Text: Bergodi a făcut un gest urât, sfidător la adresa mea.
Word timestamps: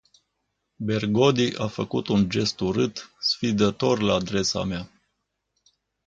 Bergodi 0.79 1.55
a 1.57 1.67
făcut 1.67 2.07
un 2.07 2.29
gest 2.29 2.59
urât, 2.59 3.13
sfidător 3.19 3.99
la 4.01 4.13
adresa 4.13 4.63
mea. 4.63 4.89